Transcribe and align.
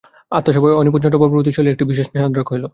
আত্মসেবায় 0.31 0.77
অনিপুণ 0.79 0.99
চন্দ্রবাবুর 1.03 1.35
প্রতি 1.35 1.51
শৈলের 1.53 1.73
একটু 1.75 1.85
বিশেষ 1.91 2.05
স্নেহোদ্রেক 2.09 2.47
হইল। 2.49 2.63